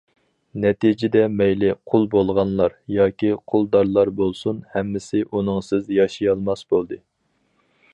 نەتىجىدە 0.61 1.21
مەيلى 1.41 1.69
قۇل 1.91 2.07
بولغانلار 2.15 2.75
ياكى 2.95 3.31
قۇلدارلار 3.53 4.15
بولسۇن، 4.23 4.67
ھەممىسى 4.75 5.23
ئۇنىڭسىز 5.31 5.97
ياشىيالماس 6.01 6.71
بولدى. 6.75 7.05